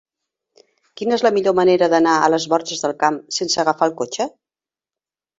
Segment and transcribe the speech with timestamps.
[1.01, 4.27] Quina és la millor manera d'anar a les Borges del Camp sense agafar el cotxe?